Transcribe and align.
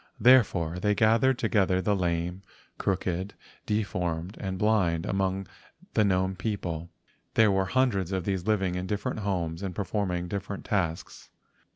Therefore 0.19 0.79
they 0.79 0.95
gathered 0.95 1.37
together 1.37 1.79
the 1.79 1.95
lame, 1.95 2.41
crooked, 2.79 3.35
de¬ 3.67 3.85
formed, 3.85 4.35
and 4.39 4.57
blind 4.57 5.05
among 5.05 5.47
the 5.93 6.03
gnome 6.03 6.35
people. 6.35 6.89
There 7.35 7.51
were 7.51 7.65
hundreds 7.65 8.11
of 8.11 8.23
these 8.25 8.47
living 8.47 8.73
in 8.73 8.87
different 8.87 9.19
homes, 9.19 9.61
and 9.61 9.75
performing 9.75 10.27
different 10.27 10.65
tasks. 10.65 11.29